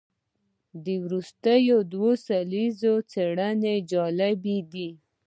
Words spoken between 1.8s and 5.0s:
دوو لسیزو څېړنې جالبه دي.